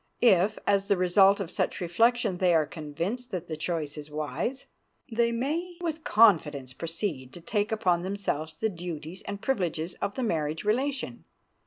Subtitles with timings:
[0.23, 4.65] If, as the result of such reflection, they are convinced that the choice is wise,
[5.11, 10.23] they may with confidence proceed to take upon themselves the duties and privileges of the
[10.23, 11.25] marriage relation.